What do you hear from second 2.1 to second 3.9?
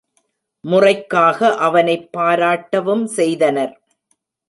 பாராட்டவும் செய்தனர்.